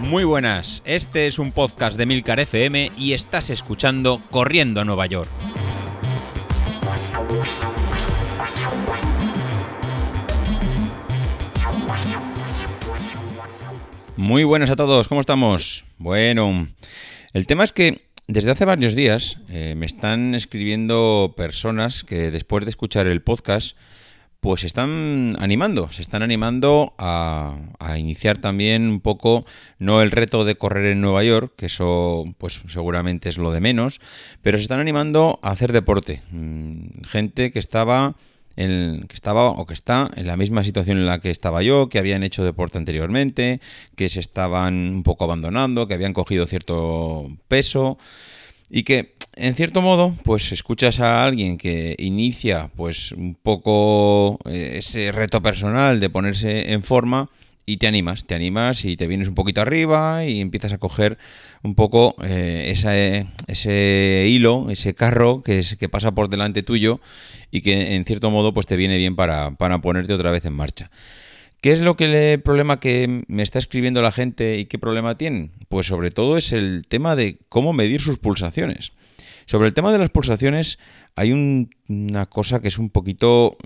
[0.00, 5.06] Muy buenas, este es un podcast de Milcar FM y estás escuchando Corriendo a Nueva
[5.06, 5.28] York.
[14.16, 15.84] Muy buenas a todos, ¿cómo estamos?
[15.98, 16.68] Bueno,
[17.34, 22.64] el tema es que desde hace varios días eh, me están escribiendo personas que después
[22.64, 23.76] de escuchar el podcast
[24.40, 27.56] pues se están animando, se están animando a,
[27.98, 29.44] iniciar también un poco,
[29.78, 33.60] no el reto de correr en Nueva York, que eso pues seguramente es lo de
[33.60, 34.00] menos,
[34.42, 36.22] pero se están animando a hacer deporte.
[36.30, 38.14] Mm, gente que estaba
[38.56, 41.88] en, que estaba o que está en la misma situación en la que estaba yo,
[41.88, 43.60] que habían hecho deporte anteriormente,
[43.96, 47.98] que se estaban un poco abandonando, que habían cogido cierto peso
[48.70, 54.74] y que en cierto modo, pues escuchas a alguien que inicia pues un poco eh,
[54.78, 57.30] ese reto personal de ponerse en forma
[57.64, 61.18] y te animas, te animas y te vienes un poquito arriba y empiezas a coger
[61.62, 62.72] un poco eh,
[63.46, 67.00] ese hilo, ese carro que, que pasa por delante tuyo
[67.50, 70.54] y que en cierto modo pues te viene bien para, para ponerte otra vez en
[70.54, 70.90] marcha.
[71.60, 75.16] ¿Qué es lo que el problema que me está escribiendo la gente y qué problema
[75.16, 75.50] tienen?
[75.68, 78.92] Pues sobre todo es el tema de cómo medir sus pulsaciones.
[79.48, 80.78] Sobre el tema de las pulsaciones
[81.16, 83.56] hay una cosa que es un poquito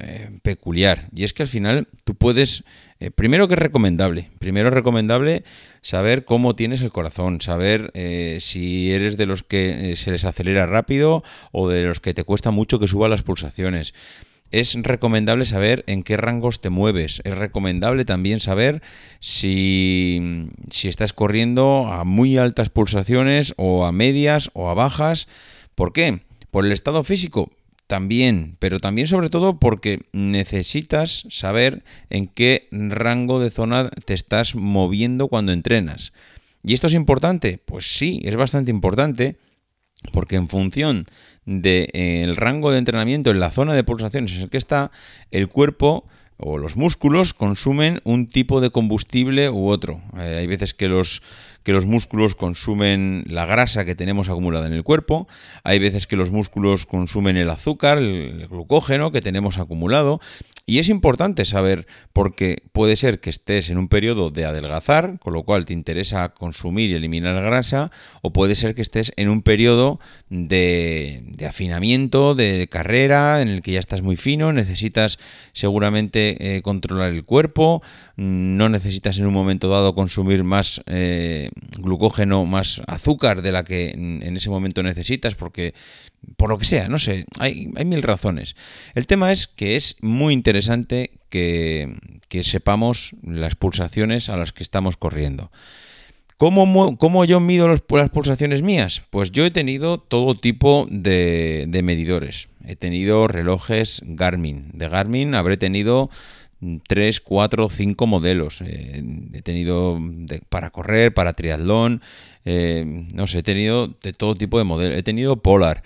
[0.00, 2.62] eh, peculiar y es que al final tú puedes,
[3.00, 5.42] eh, primero que es recomendable, primero es recomendable
[5.80, 10.66] saber cómo tienes el corazón, saber eh, si eres de los que se les acelera
[10.66, 13.94] rápido o de los que te cuesta mucho que suban las pulsaciones
[14.52, 17.20] es recomendable saber en qué rangos te mueves.
[17.24, 18.82] Es recomendable también saber
[19.18, 25.26] si, si, estás corriendo a muy altas pulsaciones o a medias o a bajas.
[25.74, 26.20] ¿Por qué?
[26.50, 27.50] Por el estado físico.
[27.86, 34.54] También, pero también sobre todo porque necesitas saber en qué rango de zona te estás
[34.54, 36.12] moviendo cuando entrenas.
[36.64, 37.58] ¿Y esto es importante?
[37.64, 39.36] Pues sí, es bastante importante
[40.12, 41.06] porque en función
[41.44, 44.90] del de, eh, rango de entrenamiento en la zona de pulsaciones en el que está,
[45.30, 46.04] el cuerpo
[46.36, 50.00] o los músculos consumen un tipo de combustible u otro.
[50.18, 51.22] Eh, hay veces que los,
[51.62, 55.28] que los músculos consumen la grasa que tenemos acumulada en el cuerpo,
[55.62, 60.20] hay veces que los músculos consumen el azúcar, el glucógeno que tenemos acumulado,
[60.64, 65.32] y es importante saber porque puede ser que estés en un periodo de adelgazar, con
[65.32, 67.90] lo cual te interesa consumir y eliminar grasa,
[68.22, 73.72] o puede ser que estés en un periodo de, afinamiento, de carrera, en el que
[73.72, 75.18] ya estás muy fino, necesitas
[75.52, 77.82] seguramente eh, controlar el cuerpo,
[78.16, 83.90] no necesitas en un momento dado consumir más eh, glucógeno, más azúcar de la que
[83.90, 85.74] en ese momento necesitas, porque
[86.36, 88.56] por lo que sea, no sé, hay, mil razones.
[88.94, 91.96] El tema es que es muy interesante que,
[92.42, 95.50] sepamos las pulsaciones a las que estamos corriendo.
[96.38, 99.02] ¿Cómo, yo mido las pulsaciones mías?
[99.10, 102.48] Pues yo he tenido todo tipo de, medidores.
[102.66, 104.70] He tenido relojes Garmin.
[104.72, 106.10] De Garmin habré tenido
[106.88, 108.60] 3, 4, 5 modelos.
[108.62, 110.00] Eh, he tenido
[110.48, 112.02] para correr, para triatlón,
[112.44, 114.98] eh, no sé, he tenido de todo tipo de modelos.
[114.98, 115.82] He tenido Polar.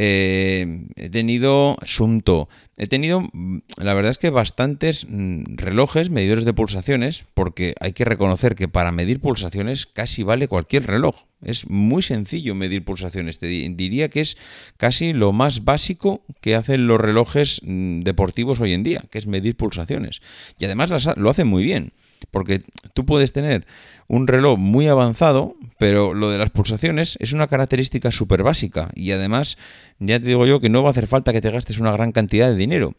[0.00, 6.44] Eh, he tenido Sunto, he tenido, mm, la verdad es que bastantes mm, relojes, medidores
[6.44, 11.24] de pulsaciones, porque hay que reconocer que para medir pulsaciones casi vale cualquier reloj.
[11.42, 13.40] Es muy sencillo medir pulsaciones.
[13.40, 14.36] Te diría que es
[14.76, 19.26] casi lo más básico que hacen los relojes mm, deportivos hoy en día, que es
[19.26, 20.22] medir pulsaciones.
[20.60, 21.92] Y además lo hacen muy bien.
[22.30, 22.62] Porque
[22.94, 23.66] tú puedes tener
[24.06, 29.12] un reloj muy avanzado, pero lo de las pulsaciones es una característica súper básica y
[29.12, 29.56] además
[30.00, 32.12] ya te digo yo que no va a hacer falta que te gastes una gran
[32.12, 32.94] cantidad de dinero.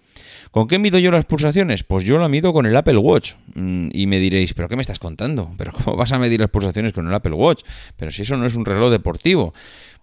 [0.52, 1.84] ¿Con qué mido yo las pulsaciones?
[1.84, 3.34] Pues yo la mido con el Apple Watch.
[3.54, 5.54] Mm, y me diréis, ¿pero qué me estás contando?
[5.58, 7.64] ¿Pero cómo vas a medir las pulsaciones con el Apple Watch?
[7.98, 9.54] Pero si eso no es un reloj deportivo.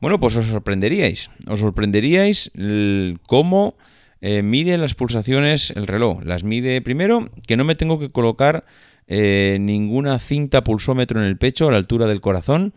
[0.00, 1.30] Bueno, pues os sorprenderíais.
[1.48, 2.50] Os sorprenderíais
[3.26, 3.74] cómo
[4.20, 6.22] eh, mide las pulsaciones el reloj.
[6.22, 8.64] Las mide primero que no me tengo que colocar
[9.06, 12.74] eh, ninguna cinta pulsómetro en el pecho a la altura del corazón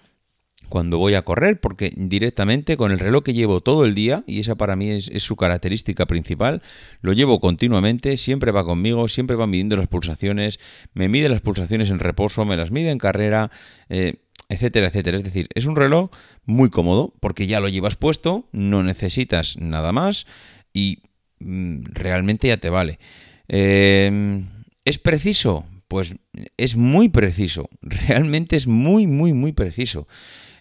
[0.70, 4.40] cuando voy a correr, porque directamente con el reloj que llevo todo el día, y
[4.40, 6.62] esa para mí es, su característica principal,
[7.02, 10.60] lo llevo continuamente, siempre va conmigo, siempre va midiendo las pulsaciones,
[10.94, 13.52] me mide las pulsaciones en reposo, me las mide en carrera,
[13.90, 14.18] eh,
[14.48, 15.18] etcétera, etcétera.
[15.18, 16.12] Es decir, es un reloj
[16.46, 20.28] muy cómodo, porque ya lo llevas puesto, no necesitas nada más
[20.72, 21.00] y
[21.40, 23.00] mm, realmente ya te vale.
[23.48, 24.44] Eh,
[24.86, 25.66] ¿Es preciso?
[25.90, 26.16] Pues
[26.56, 30.08] es muy preciso, realmente es muy, muy, muy preciso.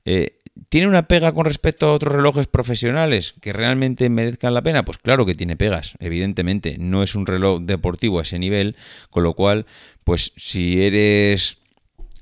[0.05, 0.41] Eh,
[0.71, 4.85] ¿Tiene una pega con respecto a otros relojes profesionales que realmente merezcan la pena?
[4.85, 6.77] Pues claro que tiene pegas, evidentemente.
[6.79, 8.75] No es un reloj deportivo a ese nivel,
[9.11, 9.67] con lo cual,
[10.03, 11.59] pues si eres,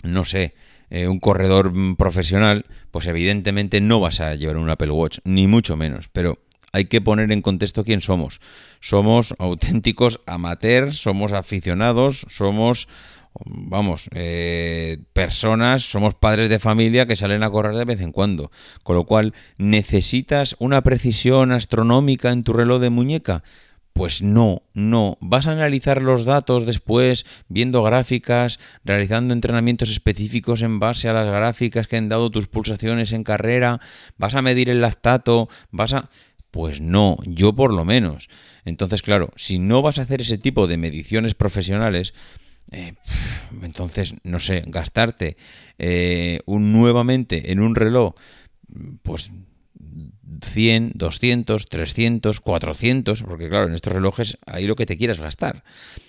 [0.03, 0.55] no sé,
[0.91, 5.77] eh, un corredor profesional, pues evidentemente no vas a llevar un Apple Watch, ni mucho
[5.77, 6.09] menos.
[6.13, 6.39] Pero
[6.73, 8.41] hay que poner en contexto quién somos.
[8.81, 12.89] Somos auténticos amateurs, somos aficionados, somos
[13.45, 18.51] vamos, eh, personas, somos padres de familia que salen a correr de vez en cuando.
[18.83, 23.43] Con lo cual, ¿necesitas una precisión astronómica en tu reloj de muñeca?
[23.93, 25.17] Pues no, no.
[25.21, 31.27] Vas a analizar los datos después, viendo gráficas, realizando entrenamientos específicos en base a las
[31.27, 33.81] gráficas que han dado tus pulsaciones en carrera,
[34.19, 36.11] vas a medir el lactato, vas a...
[36.57, 38.31] Pues no, yo por lo menos.
[38.65, 42.15] Entonces, claro, si no vas a hacer ese tipo de mediciones profesionales,
[42.71, 42.95] eh,
[43.63, 45.37] entonces, no sé, gastarte
[45.79, 48.15] eh, un, nuevamente en un reloj,
[49.03, 49.31] pues
[50.41, 55.63] 100, 200, 300, 400, porque claro, en estos relojes hay lo que te quieras gastar.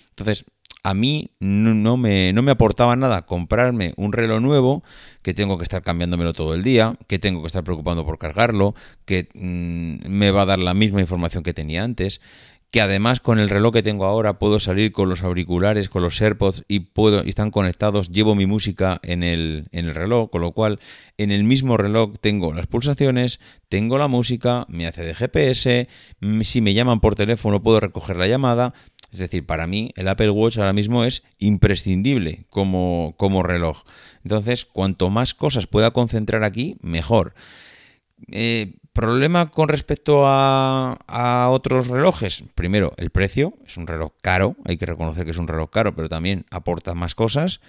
[0.08, 0.46] Entonces,
[0.88, 4.82] a mí no, me, no me aportaba nada comprarme un reloj nuevo,
[5.22, 8.74] que tengo que estar cambiándomelo todo el día, que tengo que estar preocupando por cargarlo,
[9.04, 12.22] que mm, me va a dar la misma información que tenía antes
[12.70, 16.20] que además con el reloj que tengo ahora puedo salir con los auriculares, con los
[16.20, 20.42] AirPods y puedo y están conectados, llevo mi música en el, en el reloj, con
[20.42, 20.78] lo cual
[21.16, 23.40] en el mismo reloj tengo las pulsaciones,
[23.70, 25.88] tengo la música, me hace de GPS,
[26.42, 28.74] si me llaman por teléfono puedo recoger la llamada,
[29.12, 33.82] es decir, para mí el Apple Watch ahora mismo es imprescindible como, como reloj.
[34.22, 37.34] Entonces, cuanto más cosas pueda concentrar aquí, mejor.
[38.30, 42.42] Eh, Problema con respecto a, otros relojes.
[42.56, 43.54] Primero, el precio.
[43.64, 44.56] Es un reloj caro.
[44.64, 47.60] Hay que reconocer que es un reloj caro, pero también aporta más cosas.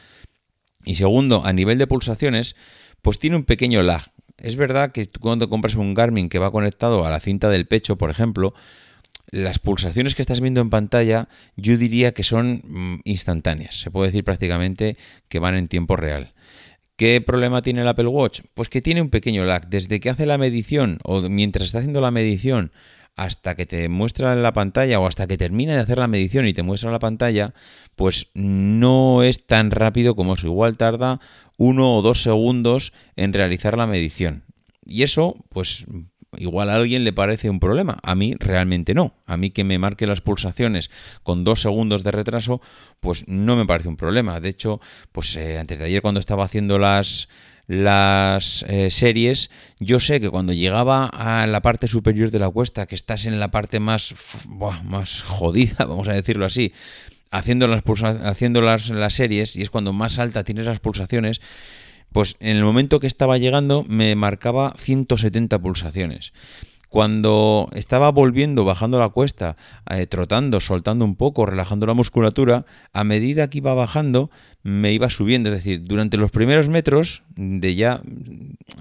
[0.86, 2.56] Y segundo, a nivel de pulsaciones,
[3.04, 4.12] pues tiene un pequeño lag.
[4.40, 7.96] Es verdad que cuando compras un Garmin que va conectado a la cinta del pecho,
[7.96, 8.56] por ejemplo,
[9.32, 13.80] las pulsaciones que estás viendo en pantalla yo diría que son mm, instantáneas.
[13.80, 14.98] Se puede decir prácticamente
[15.28, 16.34] que van en tiempo real.
[16.96, 18.42] ¿Qué problema tiene el Apple Watch?
[18.54, 19.70] Pues que tiene un pequeño lag.
[19.70, 22.72] Desde que hace la medición o mientras está haciendo la medición
[23.16, 26.48] hasta que te muestra en la pantalla o hasta que termina de hacer la medición
[26.48, 27.54] y te muestra la pantalla,
[27.96, 30.48] pues no es tan rápido como eso.
[30.48, 31.20] Igual tarda
[31.58, 34.44] uno o dos segundos en realizar la medición.
[34.86, 35.86] Y eso, pues
[36.38, 39.16] igual a alguien le parece un problema, a mí realmente no.
[39.26, 40.90] A mí que me marque las pulsaciones
[41.24, 42.62] con dos segundos de retraso,
[43.00, 44.40] pues no me parece un problema.
[44.40, 44.80] De hecho,
[45.12, 47.28] pues eh, antes de ayer cuando estaba haciendo las
[47.70, 52.88] las eh, series, yo sé que cuando llegaba a la parte superior de la cuesta,
[52.88, 54.16] que estás en la parte más,
[54.84, 56.74] más jodida, vamos a decirlo así,
[57.30, 57.84] haciendo las,
[58.24, 61.42] haciendo las, las series, y es cuando más alta tienes las pulsaciones,
[62.12, 66.34] pues en el momento que estaba llegando me marcaba 170 pulsaciones.
[66.90, 69.58] Cuando estaba volviendo, bajando la cuesta,
[69.92, 74.32] eh, trotando, soltando un poco, relajando la musculatura, a medida que iba bajando,
[74.64, 75.50] me iba subiendo.
[75.50, 78.02] Es decir, durante los primeros metros de ya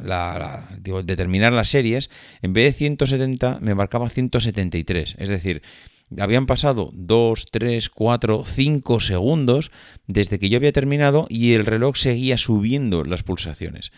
[0.02, 2.08] la, de terminar las series,
[2.40, 5.16] en vez de 170, me marcaba 173.
[5.18, 5.60] Es decir,
[6.18, 9.70] habían pasado 2, 3, 4, 5 segundos
[10.06, 13.92] desde que yo había terminado y el reloj seguía subiendo las pulsaciones.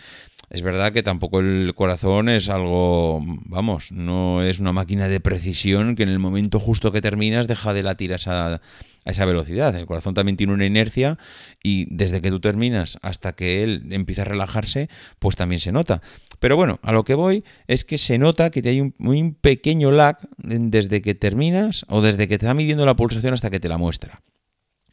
[0.49, 5.95] Es verdad que tampoco el corazón es algo, vamos, no es una máquina de precisión
[5.95, 8.61] que en el momento justo que terminas deja de latir a esa, a
[9.05, 9.77] esa velocidad.
[9.77, 11.19] El corazón también tiene una inercia
[11.63, 14.89] y desde que tú terminas hasta que él empieza a relajarse,
[15.21, 16.03] pues también se nota.
[16.41, 19.93] Pero bueno, a lo que voy es que se nota que hay un, un pequeño
[19.93, 23.69] lag desde que terminas o desde que te está midiendo la pulsación hasta que te
[23.69, 24.21] la muestra.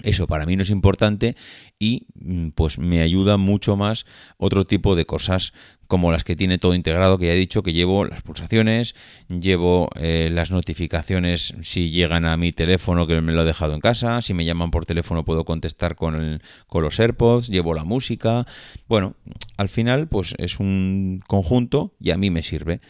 [0.03, 1.35] Eso para mí no es importante
[1.79, 4.05] y mm, pues me ayuda mucho más
[4.37, 5.53] otro tipo de cosas
[5.87, 8.93] como las que tiene todo integrado, que ya he dicho que llevo las pulsaciones,
[9.29, 13.79] llevo eh, las notificaciones si llegan a mi teléfono que me lo he dejado en
[13.79, 18.45] casa, si me llaman por teléfono puedo contestar con, con los AirPods, llevo la música,
[18.87, 19.15] bueno,
[19.55, 22.81] al final pues es un conjunto y a mí me sirve.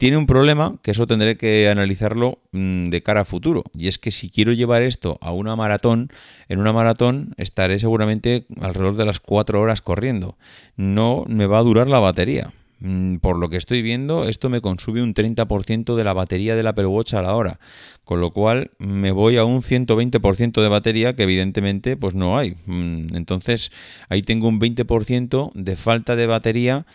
[0.00, 3.64] Tiene un problema que eso tendré que analizarlo mm, de cara a futuro.
[3.76, 6.10] Y es que si quiero llevar esto a una maratón,
[6.48, 10.38] en una maratón estaré seguramente alrededor de las 4 horas corriendo.
[10.74, 12.54] No me va a durar la batería.
[12.78, 16.68] Mm, por lo que estoy viendo, esto me consume un 30% de la batería del
[16.68, 17.60] Apple Watch a la hora.
[18.02, 22.56] Con lo cual me voy a un 120% de batería que evidentemente pues no hay.
[22.64, 23.70] Mm, entonces
[24.08, 26.86] ahí tengo un 20% de falta de batería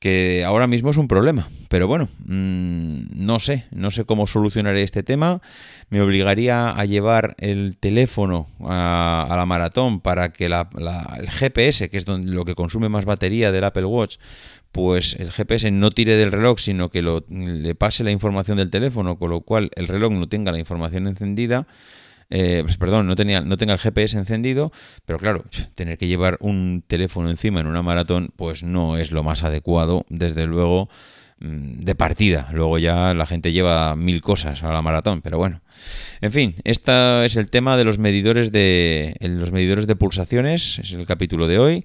[0.00, 1.48] que ahora mismo es un problema.
[1.68, 5.42] Pero bueno, mm, no sé, no sé cómo solucionaré este tema.
[5.90, 12.08] Me obligaría a llevar el teléfono a, la maratón para que el GPS, que es
[12.08, 14.16] lo que consume más batería del Apple Watch,
[14.72, 18.70] pues el GPS no tire del reloj, sino que lo, le pase la información del
[18.70, 21.66] teléfono, con lo cual el reloj no tenga la información encendida.
[22.30, 24.72] Eh, pues, perdón, no, tenía, no tenga el GPS encendido,
[25.04, 25.44] pero claro,
[25.74, 30.06] tener que llevar un teléfono encima en una maratón, pues no es lo más adecuado,
[30.08, 30.88] desde luego,
[31.40, 32.48] mm, de partida.
[32.52, 35.60] Luego ya la gente lleva mil cosas a la maratón, pero bueno.
[36.20, 40.92] En fin, este es el tema de los medidores de los medidores de pulsaciones, es
[40.92, 41.84] el capítulo de hoy.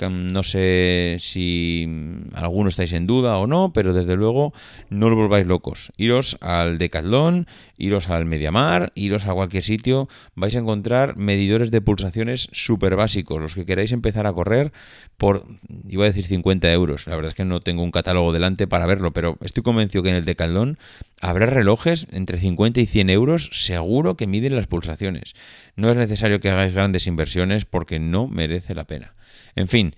[0.00, 1.86] No sé si
[2.32, 4.52] alguno estáis en duda o no, pero desde luego
[4.88, 5.92] no os volváis locos.
[5.96, 7.46] Iros al Decathlon,
[7.76, 13.40] iros al Mediamar, iros a cualquier sitio, vais a encontrar medidores de pulsaciones súper básicos.
[13.40, 14.72] Los que queráis empezar a correr
[15.18, 15.44] por,
[15.88, 17.06] iba a decir 50 euros.
[17.06, 20.10] La verdad es que no tengo un catálogo delante para verlo, pero estoy convencido que
[20.10, 20.78] en el Decathlon
[21.20, 25.34] habrá relojes entre 50 y 100 euros seguro que miden las pulsaciones.
[25.76, 29.14] No es necesario que hagáis grandes inversiones porque no merece la pena.
[29.56, 29.94] En fin,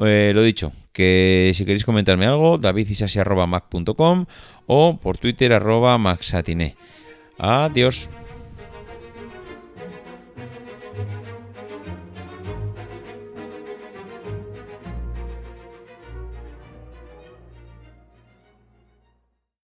[0.00, 4.26] eh, lo dicho, que si queréis comentarme algo, davidisasi.mac.com
[4.66, 6.76] o por Twitter arroba maxatiné.
[7.38, 8.08] Adiós.